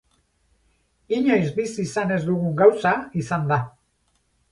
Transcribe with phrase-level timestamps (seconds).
[1.17, 3.61] Inoiz bizi izan ez dugun gauza izan da.